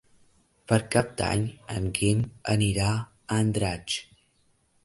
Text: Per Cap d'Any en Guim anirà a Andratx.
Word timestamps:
Per 0.71 0.79
Cap 0.95 1.11
d'Any 1.19 1.43
en 1.75 1.85
Guim 1.99 2.25
anirà 2.57 2.89
a 2.97 3.39
Andratx. 3.45 4.03